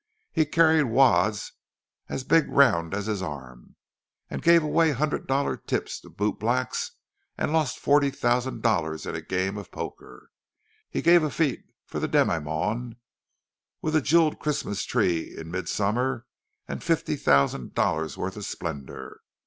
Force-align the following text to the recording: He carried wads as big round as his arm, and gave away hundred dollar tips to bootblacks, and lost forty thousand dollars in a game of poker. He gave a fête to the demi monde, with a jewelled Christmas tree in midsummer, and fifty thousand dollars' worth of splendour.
He 0.31 0.47
carried 0.47 0.85
wads 0.85 1.51
as 2.09 2.23
big 2.23 2.49
round 2.49 2.95
as 2.95 3.05
his 3.05 3.21
arm, 3.21 3.75
and 4.31 4.41
gave 4.41 4.63
away 4.63 4.93
hundred 4.93 5.27
dollar 5.27 5.55
tips 5.55 5.99
to 5.99 6.09
bootblacks, 6.09 6.93
and 7.37 7.53
lost 7.53 7.77
forty 7.77 8.09
thousand 8.09 8.63
dollars 8.63 9.05
in 9.05 9.13
a 9.15 9.21
game 9.21 9.57
of 9.59 9.69
poker. 9.71 10.31
He 10.89 11.03
gave 11.03 11.21
a 11.21 11.27
fête 11.27 11.65
to 11.91 11.99
the 11.99 12.07
demi 12.07 12.39
monde, 12.39 12.95
with 13.83 13.95
a 13.95 14.01
jewelled 14.01 14.39
Christmas 14.39 14.83
tree 14.85 15.37
in 15.37 15.51
midsummer, 15.51 16.25
and 16.67 16.83
fifty 16.83 17.15
thousand 17.15 17.75
dollars' 17.75 18.17
worth 18.17 18.35
of 18.37 18.45
splendour. 18.45 19.19